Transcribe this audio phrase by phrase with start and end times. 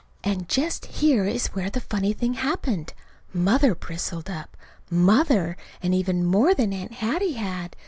[0.23, 2.95] And just here is where the funny thing happened.
[3.35, 4.57] Mother bristled up
[4.89, 7.75] Mother and even more than Aunt Hattie had.